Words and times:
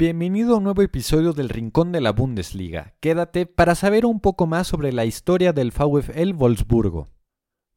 Bienvenido 0.00 0.54
a 0.54 0.58
un 0.58 0.62
nuevo 0.62 0.82
episodio 0.82 1.32
del 1.32 1.48
Rincón 1.48 1.90
de 1.90 2.00
la 2.00 2.12
Bundesliga. 2.12 2.94
Quédate 3.00 3.46
para 3.46 3.74
saber 3.74 4.06
un 4.06 4.20
poco 4.20 4.46
más 4.46 4.68
sobre 4.68 4.92
la 4.92 5.04
historia 5.04 5.52
del 5.52 5.72
VfL 5.72 6.34
Wolfsburgo. 6.34 7.08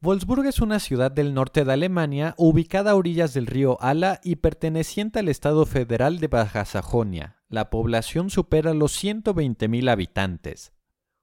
Wolfsburgo 0.00 0.48
es 0.48 0.60
una 0.60 0.78
ciudad 0.78 1.10
del 1.10 1.34
norte 1.34 1.64
de 1.64 1.72
Alemania, 1.72 2.36
ubicada 2.38 2.92
a 2.92 2.94
orillas 2.94 3.34
del 3.34 3.48
río 3.48 3.76
Ala 3.80 4.20
y 4.22 4.36
perteneciente 4.36 5.18
al 5.18 5.28
Estado 5.28 5.66
federal 5.66 6.20
de 6.20 6.28
Baja 6.28 6.64
Sajonia. 6.64 7.42
La 7.48 7.70
población 7.70 8.30
supera 8.30 8.72
los 8.72 9.02
120.000 9.02 9.90
habitantes. 9.90 10.72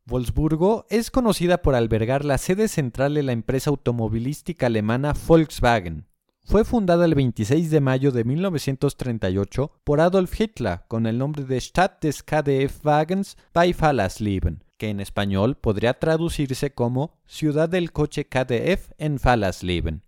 Wolfsburgo 0.06 0.86
es 0.90 1.12
conocida 1.12 1.62
por 1.62 1.76
albergar 1.76 2.26
la 2.26 2.38
sede 2.38 2.68
central 2.68 3.14
de 3.14 3.24
la 3.24 3.32
empresa 3.32 3.70
automovilística 3.70 4.66
alemana 4.66 5.14
Volkswagen. 5.26 6.09
Fue 6.50 6.66
fundada 6.66 7.06
el 7.06 7.14
26 7.14 7.70
de 7.70 7.80
mayo 7.80 8.12
de 8.12 8.24
1938 8.24 9.72
por 9.84 10.02
Adolf 10.02 10.42
Hitler 10.42 10.80
con 10.88 11.06
el 11.06 11.20
nombre 11.20 11.44
de 11.44 11.62
Stadt 11.62 12.02
des 12.02 12.24
KDF 12.24 12.84
Wagens 12.84 13.38
bei 13.54 13.72
Fallersleben, 13.72 14.64
que 14.80 14.90
en 14.90 15.00
español 15.00 15.58
podría 15.58 16.00
traducirse 16.00 16.74
como 16.74 17.20
Ciudad 17.28 17.70
del 17.70 17.92
Coche 17.92 18.26
KDF 18.26 18.94
en 18.98 19.20
Fallersleben. 19.20 20.02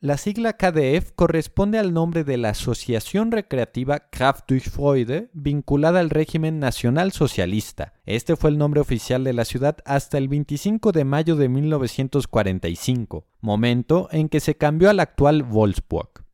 La 0.00 0.18
sigla 0.18 0.52
KDF 0.52 1.12
corresponde 1.14 1.78
al 1.78 1.94
nombre 1.94 2.22
de 2.22 2.36
la 2.36 2.50
Asociación 2.50 3.32
Recreativa 3.32 4.10
Kraft 4.10 4.44
durch 4.46 4.68
Freude, 4.68 5.30
vinculada 5.32 6.00
al 6.00 6.10
régimen 6.10 6.58
nacional 6.58 7.12
socialista. 7.12 7.94
Este 8.04 8.36
fue 8.36 8.50
el 8.50 8.58
nombre 8.58 8.82
oficial 8.82 9.24
de 9.24 9.32
la 9.32 9.46
ciudad 9.46 9.78
hasta 9.86 10.18
el 10.18 10.28
25 10.28 10.92
de 10.92 11.06
mayo 11.06 11.34
de 11.36 11.48
1945, 11.48 13.26
momento 13.40 14.08
en 14.12 14.28
que 14.28 14.40
se 14.40 14.54
cambió 14.56 14.90
al 14.90 15.00
actual 15.00 15.44
Wolfsburg. 15.44 16.26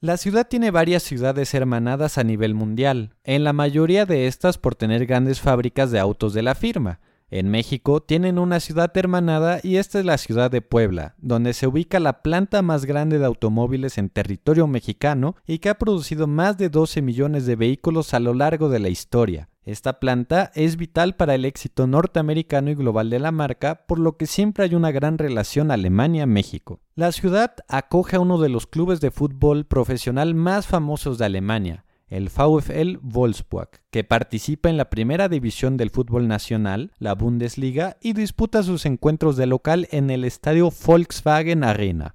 La 0.00 0.18
ciudad 0.18 0.46
tiene 0.46 0.70
varias 0.70 1.04
ciudades 1.04 1.54
hermanadas 1.54 2.18
a 2.18 2.24
nivel 2.24 2.52
mundial, 2.52 3.14
en 3.24 3.42
la 3.42 3.54
mayoría 3.54 4.04
de 4.04 4.26
estas 4.26 4.58
por 4.58 4.74
tener 4.74 5.06
grandes 5.06 5.40
fábricas 5.40 5.90
de 5.90 5.98
autos 5.98 6.34
de 6.34 6.42
la 6.42 6.54
firma. 6.54 7.00
En 7.32 7.48
México 7.48 8.02
tienen 8.02 8.38
una 8.38 8.60
ciudad 8.60 8.94
hermanada 8.94 9.58
y 9.62 9.76
esta 9.76 9.98
es 9.98 10.04
la 10.04 10.18
ciudad 10.18 10.50
de 10.50 10.60
Puebla, 10.60 11.14
donde 11.16 11.54
se 11.54 11.66
ubica 11.66 11.98
la 11.98 12.20
planta 12.20 12.60
más 12.60 12.84
grande 12.84 13.18
de 13.18 13.24
automóviles 13.24 13.96
en 13.96 14.10
territorio 14.10 14.66
mexicano 14.66 15.36
y 15.46 15.58
que 15.58 15.70
ha 15.70 15.78
producido 15.78 16.26
más 16.26 16.58
de 16.58 16.68
12 16.68 17.00
millones 17.00 17.46
de 17.46 17.56
vehículos 17.56 18.12
a 18.12 18.20
lo 18.20 18.34
largo 18.34 18.68
de 18.68 18.80
la 18.80 18.90
historia. 18.90 19.48
Esta 19.64 19.98
planta 19.98 20.52
es 20.54 20.76
vital 20.76 21.16
para 21.16 21.34
el 21.34 21.46
éxito 21.46 21.86
norteamericano 21.86 22.70
y 22.70 22.74
global 22.74 23.08
de 23.08 23.20
la 23.20 23.32
marca, 23.32 23.86
por 23.86 23.98
lo 23.98 24.18
que 24.18 24.26
siempre 24.26 24.64
hay 24.64 24.74
una 24.74 24.90
gran 24.90 25.16
relación 25.16 25.70
Alemania-México. 25.70 26.80
La 26.96 27.12
ciudad 27.12 27.54
acoge 27.66 28.16
a 28.16 28.20
uno 28.20 28.36
de 28.36 28.50
los 28.50 28.66
clubes 28.66 29.00
de 29.00 29.10
fútbol 29.10 29.64
profesional 29.64 30.34
más 30.34 30.66
famosos 30.66 31.16
de 31.16 31.24
Alemania, 31.24 31.86
el 32.12 32.28
VfL 32.28 32.98
Wolfsburg, 33.00 33.70
que 33.90 34.04
participa 34.04 34.68
en 34.68 34.76
la 34.76 34.90
primera 34.90 35.30
división 35.30 35.78
del 35.78 35.88
fútbol 35.88 36.28
nacional, 36.28 36.92
la 36.98 37.14
Bundesliga, 37.14 37.96
y 38.02 38.12
disputa 38.12 38.62
sus 38.62 38.84
encuentros 38.84 39.38
de 39.38 39.46
local 39.46 39.88
en 39.90 40.10
el 40.10 40.24
estadio 40.24 40.70
Volkswagen 40.86 41.64
Arena. 41.64 42.14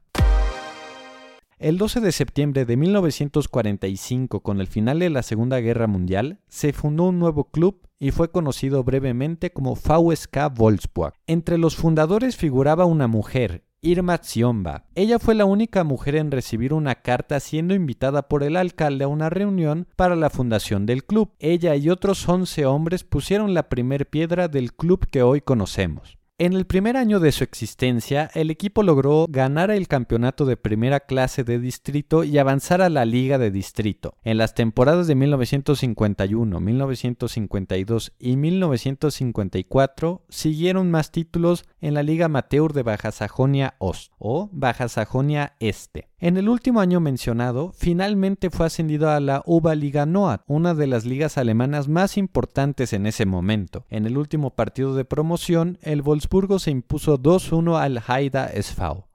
El 1.58 1.80
12 1.80 2.02
de 2.02 2.12
septiembre 2.12 2.66
de 2.66 2.78
1945, 2.78 4.42
con 4.42 4.62
el 4.62 4.68
final 4.68 5.00
de 5.00 5.10
la 5.10 5.24
Segunda 5.24 5.60
Guerra 5.60 5.88
Mundial, 5.88 6.42
se 6.48 6.74
fundó 6.74 7.06
un 7.06 7.18
nuevo 7.18 7.46
club 7.46 7.82
y 7.98 8.12
fue 8.12 8.30
conocido 8.30 8.84
brevemente 8.84 9.50
como 9.50 9.74
VSK 9.74 10.54
Wolfsburg. 10.56 11.16
Entre 11.26 11.58
los 11.58 11.76
fundadores 11.76 12.36
figuraba 12.36 12.86
una 12.86 13.08
mujer, 13.08 13.64
Irma 13.82 14.18
Tsiomba. 14.18 14.86
Ella 14.96 15.20
fue 15.20 15.36
la 15.36 15.46
única 15.46 15.84
mujer 15.84 16.16
en 16.16 16.32
recibir 16.32 16.74
una 16.74 16.96
carta 16.96 17.40
siendo 17.40 17.76
invitada 17.76 18.28
por 18.28 18.44
el 18.44 18.56
alcalde 18.56 19.04
a 19.04 19.08
una 19.08 19.30
reunión 19.30 19.88
para 19.96 20.16
la 20.16 20.32
fundación 20.32 20.88
del 20.88 21.04
club. 21.04 21.32
Ella 21.40 21.76
y 21.76 21.90
otros 21.90 22.28
11 22.28 22.66
hombres 22.66 23.04
pusieron 23.04 23.54
la 23.54 23.70
primer 23.70 24.10
piedra 24.10 24.48
del 24.48 24.74
club 24.74 25.06
que 25.08 25.22
hoy 25.22 25.42
conocemos. 25.42 26.17
En 26.40 26.54
el 26.54 26.68
primer 26.68 26.98
año 26.98 27.20
de 27.20 27.32
su 27.32 27.44
existencia, 27.44 28.30
el 28.36 28.52
equipo 28.52 28.84
logró 28.84 29.26
ganar 29.28 29.72
el 29.72 29.88
campeonato 29.88 30.46
de 30.46 30.56
primera 30.56 31.00
clase 31.00 31.44
de 31.44 31.58
distrito 31.58 32.24
y 32.24 32.38
avanzar 32.38 32.80
a 32.84 32.92
la 32.92 33.06
liga 33.06 33.40
de 33.40 33.50
distrito. 33.50 34.14
En 34.24 34.38
las 34.38 34.54
temporadas 34.54 35.08
de 35.08 35.16
1951, 35.16 36.60
1952 36.60 38.14
y 38.20 38.38
1954 38.38 40.22
siguieron 40.30 40.92
más 40.92 41.12
títulos 41.12 41.66
en 41.82 41.96
la 41.96 42.04
Liga 42.04 42.28
Amateur 42.28 42.72
de 42.72 42.84
Baja 42.84 43.12
Sajonia 43.12 43.74
Ost 43.80 44.12
o 44.20 44.48
Baja 44.52 44.90
Sajonia 44.90 45.56
Este. 45.60 46.08
En 46.20 46.36
el 46.38 46.50
último 46.50 46.80
año 46.80 47.00
mencionado, 47.00 47.74
finalmente 47.78 48.50
fue 48.50 48.66
ascendido 48.66 49.12
a 49.12 49.20
la 49.20 49.44
UBA 49.46 49.76
Liga 49.76 50.08
Noat, 50.08 50.42
una 50.48 50.74
de 50.74 50.88
las 50.88 51.06
ligas 51.06 51.38
alemanas 51.38 51.88
más 51.88 52.18
importantes 52.18 52.92
en 52.94 53.06
ese 53.06 53.28
momento. 53.28 53.86
En 53.92 54.08
el 54.08 54.18
último 54.18 54.56
partido 54.56 54.96
de 54.96 55.06
promoción, 55.06 55.78
el 55.84 56.02
Wolfsburgo 56.28 56.60
se 56.60 56.72
impuso 56.72 57.18
2-1 57.18 57.80
al 57.80 58.04
Haida 58.06 58.48
SV. 58.48 59.07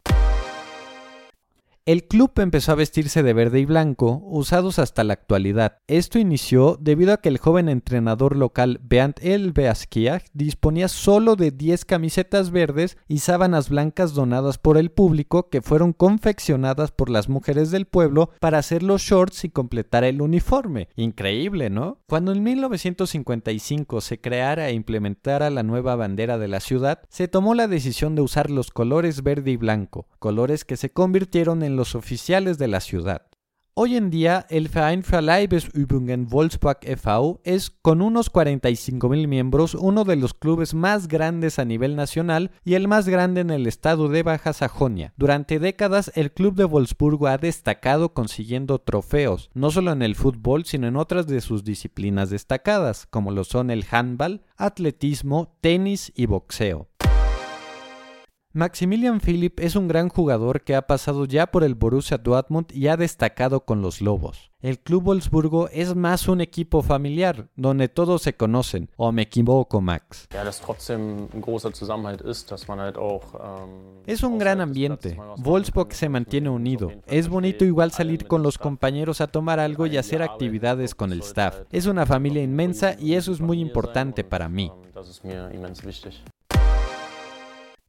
El 1.84 2.04
club 2.04 2.30
empezó 2.36 2.70
a 2.70 2.76
vestirse 2.76 3.24
de 3.24 3.32
verde 3.32 3.58
y 3.58 3.64
blanco, 3.64 4.22
usados 4.26 4.78
hasta 4.78 5.02
la 5.02 5.14
actualidad. 5.14 5.78
Esto 5.88 6.20
inició 6.20 6.78
debido 6.80 7.12
a 7.12 7.16
que 7.16 7.28
el 7.28 7.38
joven 7.38 7.68
entrenador 7.68 8.36
local 8.36 8.78
Bernd 8.84 9.16
Elbeaskiag 9.20 10.22
disponía 10.32 10.86
solo 10.86 11.34
de 11.34 11.50
10 11.50 11.84
camisetas 11.84 12.52
verdes 12.52 12.98
y 13.08 13.18
sábanas 13.18 13.68
blancas 13.68 14.14
donadas 14.14 14.58
por 14.58 14.78
el 14.78 14.92
público 14.92 15.48
que 15.48 15.60
fueron 15.60 15.92
confeccionadas 15.92 16.92
por 16.92 17.10
las 17.10 17.28
mujeres 17.28 17.72
del 17.72 17.86
pueblo 17.86 18.30
para 18.38 18.58
hacer 18.58 18.84
los 18.84 19.02
shorts 19.02 19.44
y 19.44 19.48
completar 19.48 20.04
el 20.04 20.22
uniforme. 20.22 20.88
Increíble, 20.94 21.68
¿no? 21.68 21.98
Cuando 22.06 22.30
en 22.30 22.44
1955 22.44 24.02
se 24.02 24.20
creara 24.20 24.68
e 24.68 24.74
implementara 24.74 25.50
la 25.50 25.64
nueva 25.64 25.96
bandera 25.96 26.38
de 26.38 26.46
la 26.46 26.60
ciudad, 26.60 27.00
se 27.08 27.26
tomó 27.26 27.56
la 27.56 27.66
decisión 27.66 28.14
de 28.14 28.22
usar 28.22 28.52
los 28.52 28.70
colores 28.70 29.24
verde 29.24 29.50
y 29.50 29.56
blanco, 29.56 30.06
colores 30.20 30.64
que 30.64 30.76
se 30.76 30.90
convirtieron 30.92 31.64
en 31.64 31.71
los 31.76 31.94
oficiales 31.94 32.58
de 32.58 32.68
la 32.68 32.80
ciudad. 32.80 33.32
Hoy 33.74 33.96
en 33.96 34.10
día, 34.10 34.44
el 34.50 34.68
Verein 34.68 35.02
für 35.02 35.22
Leibesübungen 35.22 36.30
Wolfsburg 36.30 36.80
e.V. 36.82 37.40
es, 37.42 37.70
con 37.70 38.02
unos 38.02 38.30
45.000 38.30 39.26
miembros, 39.26 39.74
uno 39.74 40.04
de 40.04 40.16
los 40.16 40.34
clubes 40.34 40.74
más 40.74 41.08
grandes 41.08 41.58
a 41.58 41.64
nivel 41.64 41.96
nacional 41.96 42.50
y 42.66 42.74
el 42.74 42.86
más 42.86 43.08
grande 43.08 43.40
en 43.40 43.48
el 43.48 43.66
estado 43.66 44.10
de 44.10 44.22
Baja 44.22 44.52
Sajonia. 44.52 45.14
Durante 45.16 45.58
décadas, 45.58 46.12
el 46.16 46.32
club 46.32 46.54
de 46.54 46.64
Wolfsburgo 46.64 47.28
ha 47.28 47.38
destacado 47.38 48.12
consiguiendo 48.12 48.78
trofeos, 48.78 49.48
no 49.54 49.70
solo 49.70 49.92
en 49.92 50.02
el 50.02 50.16
fútbol, 50.16 50.66
sino 50.66 50.86
en 50.86 50.96
otras 50.96 51.26
de 51.26 51.40
sus 51.40 51.64
disciplinas 51.64 52.28
destacadas, 52.28 53.06
como 53.06 53.30
lo 53.30 53.42
son 53.42 53.70
el 53.70 53.86
handball, 53.90 54.42
atletismo, 54.58 55.56
tenis 55.62 56.12
y 56.14 56.26
boxeo. 56.26 56.90
Maximilian 58.54 59.18
Philipp 59.18 59.60
es 59.60 59.76
un 59.76 59.88
gran 59.88 60.10
jugador 60.10 60.60
que 60.60 60.74
ha 60.74 60.86
pasado 60.86 61.24
ya 61.24 61.46
por 61.46 61.64
el 61.64 61.74
Borussia 61.74 62.18
Dortmund 62.18 62.66
y 62.70 62.88
ha 62.88 62.98
destacado 62.98 63.64
con 63.64 63.80
los 63.80 64.02
Lobos. 64.02 64.50
El 64.60 64.78
Club 64.78 65.04
Wolfsburgo 65.04 65.70
es 65.70 65.94
más 65.96 66.28
un 66.28 66.42
equipo 66.42 66.82
familiar, 66.82 67.48
donde 67.56 67.88
todos 67.88 68.20
se 68.20 68.34
conocen, 68.34 68.90
o 68.96 69.10
me 69.10 69.22
equivoco, 69.22 69.80
Max. 69.80 70.28
Es 74.06 74.22
un 74.22 74.38
gran 74.38 74.60
ambiente. 74.60 75.18
Wolfsburg 75.38 75.94
se 75.94 76.10
mantiene 76.10 76.50
unido. 76.50 76.92
Es 77.06 77.30
bonito 77.30 77.64
igual 77.64 77.90
salir 77.90 78.26
con 78.26 78.42
los 78.42 78.58
compañeros 78.58 79.22
a 79.22 79.28
tomar 79.28 79.60
algo 79.60 79.86
y 79.86 79.96
hacer 79.96 80.22
actividades 80.22 80.94
con 80.94 81.12
el 81.12 81.20
staff. 81.20 81.62
Es 81.70 81.86
una 81.86 82.04
familia 82.04 82.42
inmensa 82.42 82.96
y 83.00 83.14
eso 83.14 83.32
es 83.32 83.40
muy 83.40 83.60
importante 83.60 84.24
para 84.24 84.50
mí. 84.50 84.70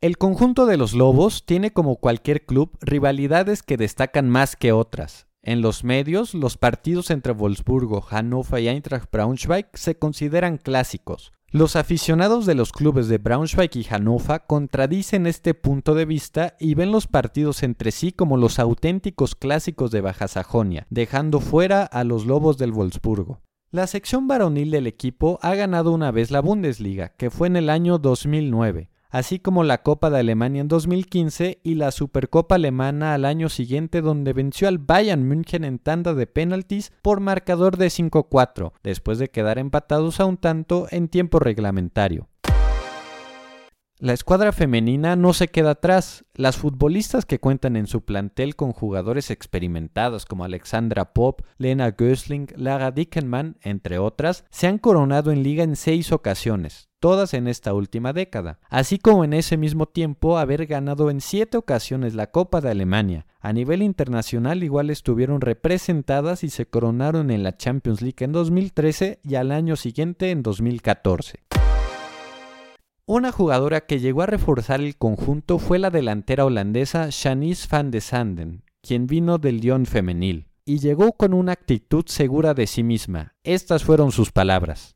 El 0.04 0.18
conjunto 0.18 0.66
de 0.66 0.76
los 0.76 0.94
Lobos 0.94 1.46
tiene 1.46 1.72
como 1.72 1.96
cualquier 1.96 2.46
club 2.46 2.78
rivalidades 2.82 3.64
que 3.64 3.78
destacan 3.78 4.30
más 4.30 4.58
que 4.58 4.74
otras. 4.74 5.28
En 5.42 5.62
los 5.62 5.86
medios, 5.86 6.34
los 6.34 6.58
partidos 6.58 7.10
entre 7.10 7.32
Wolfsburgo, 7.32 8.02
Hannover 8.02 8.62
y 8.62 8.68
Eintracht 8.68 9.10
Braunschweig 9.10 9.68
se 9.76 9.98
consideran 9.98 10.58
clásicos. 10.58 11.32
Los 11.52 11.78
aficionados 11.78 12.46
de 12.46 12.54
los 12.54 12.74
clubes 12.74 13.08
de 13.08 13.18
Braunschweig 13.18 13.72
y 13.78 13.86
Hannover 13.86 14.42
contradicen 14.46 15.26
este 15.26 15.54
punto 15.54 15.96
de 15.96 16.04
vista 16.04 16.58
y 16.60 16.76
ven 16.76 16.92
los 16.92 17.08
partidos 17.08 17.64
entre 17.64 17.92
sí 17.92 18.12
como 18.12 18.36
los 18.36 18.60
auténticos 18.60 19.36
clásicos 19.36 19.90
de 19.92 20.02
Baja 20.02 20.28
Sajonia, 20.28 20.86
dejando 20.90 21.40
fuera 21.40 21.84
a 21.86 22.04
los 22.04 22.26
Lobos 22.26 22.58
del 22.58 22.74
Wolfsburgo. 22.74 23.40
La 23.72 23.88
sección 23.88 24.28
varonil 24.28 24.70
del 24.70 24.86
equipo 24.86 25.40
ha 25.42 25.56
ganado 25.56 25.94
una 25.94 26.12
vez 26.12 26.30
la 26.30 26.42
Bundesliga, 26.42 27.16
que 27.16 27.30
fue 27.30 27.48
en 27.48 27.56
el 27.56 27.70
año 27.70 28.00
2009 28.00 28.90
así 29.14 29.38
como 29.40 29.64
la 29.64 29.84
Copa 29.84 30.10
de 30.10 30.20
Alemania 30.20 30.62
en 30.62 30.68
2015 30.68 31.60
y 31.64 31.76
la 31.76 31.92
Supercopa 31.92 32.56
Alemana 32.56 33.14
al 33.14 33.26
año 33.26 33.48
siguiente 33.48 34.02
donde 34.02 34.34
venció 34.34 34.68
al 34.68 34.80
Bayern 34.80 35.28
München 35.28 35.64
en 35.64 35.78
tanda 35.78 36.16
de 36.16 36.26
penaltis 36.26 36.92
por 37.04 37.20
marcador 37.20 37.78
de 37.78 37.88
5-4, 37.88 38.74
después 38.82 39.20
de 39.20 39.30
quedar 39.30 39.60
empatados 39.60 40.20
a 40.20 40.26
un 40.26 40.38
tanto 40.38 40.88
en 40.90 41.08
tiempo 41.10 41.38
reglamentario. 41.40 42.28
La 44.00 44.12
escuadra 44.12 44.52
femenina 44.52 45.16
no 45.16 45.32
se 45.32 45.48
queda 45.48 45.72
atrás. 45.72 46.26
Las 46.34 46.58
futbolistas 46.58 47.26
que 47.26 47.40
cuentan 47.40 47.78
en 47.78 47.88
su 47.88 48.04
plantel 48.04 48.56
con 48.56 48.74
jugadores 48.74 49.32
experimentados 49.32 50.26
como 50.26 50.44
Alexandra 50.44 51.14
Pop, 51.14 51.42
Lena 51.58 51.92
Gösling, 51.92 52.48
Lara 52.58 52.92
Dickenman, 52.92 53.58
entre 53.62 54.00
otras, 54.00 54.44
se 54.50 54.68
han 54.68 54.80
coronado 54.80 55.32
en 55.32 55.44
liga 55.44 55.64
en 55.64 55.78
seis 55.78 56.12
ocasiones, 56.12 56.90
todas 57.04 57.34
en 57.34 57.50
esta 57.50 57.74
última 57.74 58.14
década, 58.14 58.60
así 58.70 58.98
como 58.98 59.26
en 59.26 59.34
ese 59.34 59.58
mismo 59.58 59.88
tiempo 59.88 60.38
haber 60.38 60.68
ganado 60.68 61.10
en 61.10 61.20
siete 61.20 61.58
ocasiones 61.58 62.16
la 62.16 62.28
Copa 62.28 62.62
de 62.62 62.70
Alemania. 62.70 63.26
A 63.42 63.52
nivel 63.52 63.82
internacional 63.82 64.64
igual 64.64 64.90
estuvieron 64.90 65.42
representadas 65.42 66.46
y 66.46 66.50
se 66.50 66.66
coronaron 66.66 67.30
en 67.30 67.44
la 67.44 67.58
Champions 67.58 68.02
League 68.02 68.24
en 68.24 68.32
2013 68.32 69.20
y 69.22 69.36
al 69.36 69.52
año 69.52 69.76
siguiente 69.76 70.32
en 70.32 70.44
2014. 70.44 71.40
Una 73.06 73.34
jugadora 73.34 73.82
que 73.82 74.00
llegó 74.00 74.22
a 74.22 74.28
reforzar 74.28 74.80
el 74.80 74.96
conjunto 74.96 75.60
fue 75.60 75.80
la 75.80 75.90
delantera 75.90 76.46
holandesa 76.46 77.10
Shanice 77.12 77.68
van 77.70 77.92
de 77.92 78.00
Sanden, 78.00 78.64
quien 78.82 79.08
vino 79.08 79.40
del 79.40 79.60
Lyon 79.60 79.88
femenil, 79.88 80.48
y 80.64 80.80
llegó 80.80 81.12
con 81.12 81.34
una 81.34 81.52
actitud 81.52 82.06
segura 82.08 82.54
de 82.54 82.66
sí 82.66 82.82
misma. 82.82 83.36
Estas 83.44 83.84
fueron 83.84 84.14
sus 84.14 84.32
palabras. 84.32 84.96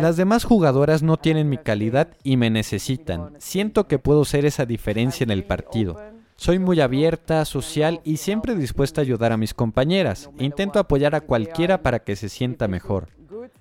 Las 0.00 0.16
demás 0.16 0.44
jugadoras 0.44 1.02
no 1.02 1.16
tienen 1.16 1.48
mi 1.48 1.58
calidad 1.58 2.08
y 2.22 2.36
me 2.36 2.50
necesitan. 2.50 3.34
Siento 3.38 3.86
que 3.86 3.98
puedo 3.98 4.24
ser 4.24 4.44
esa 4.44 4.66
diferencia 4.66 5.24
en 5.24 5.30
el 5.30 5.44
partido. 5.44 6.00
Soy 6.36 6.58
muy 6.58 6.80
abierta, 6.80 7.44
social 7.46 8.00
y 8.04 8.18
siempre 8.18 8.54
dispuesta 8.54 9.00
a 9.00 9.04
ayudar 9.04 9.32
a 9.32 9.38
mis 9.38 9.54
compañeras. 9.54 10.30
Intento 10.38 10.78
apoyar 10.78 11.14
a 11.14 11.22
cualquiera 11.22 11.82
para 11.82 12.00
que 12.00 12.14
se 12.14 12.28
sienta 12.28 12.68
mejor. 12.68 13.08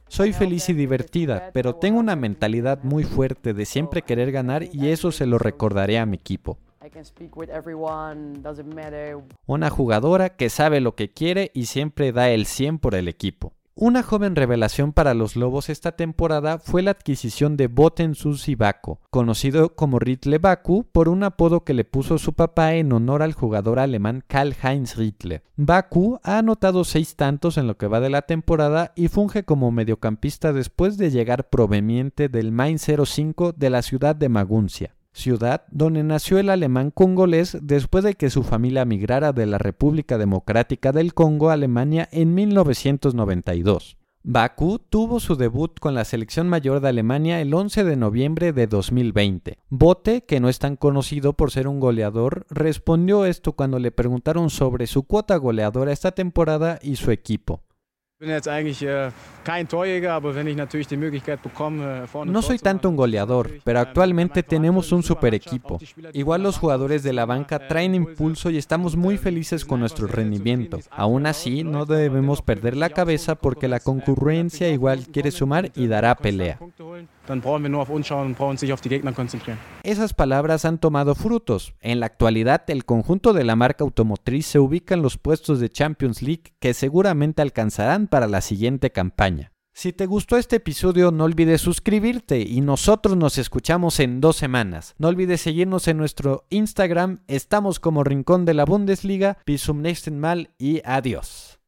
Soy 0.07 0.33
feliz 0.33 0.69
y 0.69 0.73
divertida, 0.73 1.51
pero 1.53 1.75
tengo 1.75 1.99
una 1.99 2.15
mentalidad 2.15 2.83
muy 2.83 3.03
fuerte 3.03 3.53
de 3.53 3.65
siempre 3.65 4.01
querer 4.01 4.31
ganar 4.31 4.63
y 4.63 4.89
eso 4.89 5.11
se 5.11 5.25
lo 5.25 5.39
recordaré 5.39 5.99
a 5.99 6.05
mi 6.05 6.17
equipo. 6.17 6.57
Una 9.47 9.69
jugadora 9.69 10.29
que 10.29 10.49
sabe 10.49 10.81
lo 10.81 10.95
que 10.95 11.11
quiere 11.11 11.51
y 11.53 11.65
siempre 11.65 12.11
da 12.11 12.29
el 12.29 12.45
100 12.45 12.79
por 12.79 12.93
el 12.95 13.07
equipo. 13.07 13.53
Una 13.77 14.03
joven 14.03 14.37
revelación 14.37 14.93
para 14.93 15.13
los 15.13 15.35
Lobos 15.35 15.67
esta 15.67 15.91
temporada 15.91 16.59
fue 16.59 16.81
la 16.81 16.91
adquisición 16.91 17.57
de 17.57 17.67
Boten 17.67 18.15
Susi 18.15 18.55
Baku, 18.55 18.99
conocido 19.09 19.75
como 19.75 19.99
Ritle 19.99 20.37
Baku 20.37 20.87
por 20.93 21.09
un 21.09 21.25
apodo 21.25 21.65
que 21.65 21.73
le 21.73 21.83
puso 21.83 22.17
su 22.17 22.31
papá 22.31 22.75
en 22.75 22.93
honor 22.93 23.21
al 23.21 23.33
jugador 23.33 23.79
alemán 23.79 24.23
Karl-Heinz 24.27 24.95
Ritle. 24.95 25.43
Baku 25.57 26.21
ha 26.23 26.37
anotado 26.37 26.85
seis 26.85 27.17
tantos 27.17 27.57
en 27.57 27.67
lo 27.67 27.75
que 27.75 27.87
va 27.87 27.99
de 27.99 28.09
la 28.09 28.21
temporada 28.21 28.93
y 28.95 29.09
funge 29.09 29.43
como 29.43 29.71
mediocampista 29.71 30.53
después 30.53 30.97
de 30.97 31.11
llegar 31.11 31.49
proveniente 31.49 32.29
del 32.29 32.53
Main 32.53 32.79
05 32.79 33.51
de 33.51 33.69
la 33.69 33.81
ciudad 33.81 34.15
de 34.15 34.29
Maguncia 34.29 34.95
ciudad 35.15 35.63
donde 35.71 36.03
nació 36.03 36.37
el 36.37 36.49
alemán 36.49 36.91
congolés 36.91 37.57
después 37.61 38.03
de 38.03 38.13
que 38.13 38.29
su 38.29 38.43
familia 38.43 38.85
migrara 38.85 39.33
de 39.33 39.45
la 39.45 39.57
República 39.57 40.17
Democrática 40.17 40.91
del 40.91 41.13
Congo 41.13 41.49
a 41.49 41.53
Alemania 41.53 42.07
en 42.11 42.35
1992. 42.35 43.97
Baku 44.27 44.79
tuvo 44.79 45.19
su 45.19 45.35
debut 45.35 45.79
con 45.79 45.93
la 45.93 46.03
selección 46.03 46.49
mayor 46.49 46.79
de 46.79 46.89
Alemania 46.89 47.41
el 47.41 47.53
11 47.53 47.83
de 47.83 47.95
noviembre 47.95 48.53
de 48.53 48.65
2020. 48.65 49.59
Bote, 49.69 50.23
que 50.23 50.39
no 50.39 50.49
es 50.49 50.57
tan 50.57 50.77
conocido 50.77 51.33
por 51.33 51.51
ser 51.51 51.67
un 51.67 51.79
goleador, 51.79 52.47
respondió 52.49 53.25
esto 53.25 53.53
cuando 53.53 53.77
le 53.77 53.91
preguntaron 53.91 54.49
sobre 54.49 54.87
su 54.87 55.03
cuota 55.03 55.35
goleadora 55.35 55.91
esta 55.91 56.11
temporada 56.11 56.79
y 56.81 56.95
su 56.95 57.11
equipo. 57.11 57.61
No 62.31 62.41
soy 62.41 62.59
tanto 62.59 62.87
un 62.87 62.95
goleador, 62.95 63.51
pero 63.65 63.79
actualmente 63.81 64.41
tenemos 64.41 64.93
un 64.93 65.03
super 65.03 65.33
equipo. 65.33 65.79
Igual 66.13 66.43
los 66.43 66.57
jugadores 66.57 67.03
de 67.03 67.11
la 67.11 67.25
banca 67.25 67.67
traen 67.67 67.93
impulso 67.93 68.49
y 68.49 68.57
estamos 68.57 68.95
muy 68.95 69.17
felices 69.17 69.65
con 69.65 69.81
nuestro 69.81 70.07
rendimiento. 70.07 70.79
Aún 70.91 71.25
así, 71.25 71.65
no 71.65 71.85
debemos 71.85 72.41
perder 72.41 72.77
la 72.77 72.89
cabeza 72.89 73.35
porque 73.35 73.67
la 73.67 73.81
concurrencia 73.81 74.69
igual 74.69 75.07
quiere 75.11 75.31
sumar 75.31 75.73
y 75.75 75.87
dará 75.87 76.15
pelea. 76.15 76.57
Esas 79.83 80.13
palabras 80.13 80.65
han 80.65 80.77
tomado 80.77 81.15
frutos. 81.15 81.73
En 81.81 81.99
la 81.99 82.05
actualidad, 82.05 82.63
el 82.67 82.85
conjunto 82.85 83.33
de 83.33 83.43
la 83.43 83.55
marca 83.55 83.83
automotriz 83.83 84.45
se 84.45 84.59
ubica 84.59 84.93
en 84.93 85.01
los 85.01 85.17
puestos 85.17 85.59
de 85.59 85.69
Champions 85.69 86.21
League 86.21 86.53
que 86.59 86.73
seguramente 86.73 87.41
alcanzarán 87.41 88.07
para 88.07 88.27
la 88.27 88.41
siguiente 88.41 88.91
campaña. 88.91 89.51
Si 89.77 89.91
te 89.91 90.05
gustó 90.05 90.37
este 90.37 90.55
episodio, 90.55 91.11
no 91.11 91.25
olvides 91.25 91.59
suscribirte 91.59 92.39
y 92.39 92.61
nosotros 92.61 93.17
nos 93.17 93.37
escuchamos 93.37 93.99
en 93.99 94.21
dos 94.21 94.37
semanas. 94.37 94.95
No 94.97 95.09
olvides 95.09 95.41
seguirnos 95.41 95.89
en 95.89 95.97
nuestro 95.97 96.45
Instagram, 96.49 97.19
estamos 97.27 97.81
como 97.81 98.05
Rincón 98.05 98.45
de 98.45 98.53
la 98.53 98.63
Bundesliga. 98.63 99.37
Bis 99.45 99.63
zum 99.63 99.81
nächsten 99.81 100.17
Mal 100.17 100.51
y 100.57 100.81
adiós. 100.85 101.59